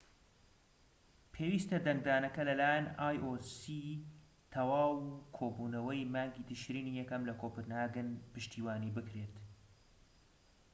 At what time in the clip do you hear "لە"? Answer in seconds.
2.49-2.53, 7.29-7.33